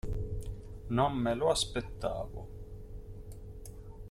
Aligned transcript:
Non 0.89 1.13
me 1.15 1.35
lo 1.35 1.51
aspettavo. 1.51 2.47